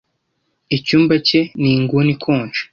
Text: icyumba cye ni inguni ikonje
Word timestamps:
icyumba 0.77 1.15
cye 1.27 1.41
ni 1.61 1.69
inguni 1.77 2.11
ikonje 2.15 2.61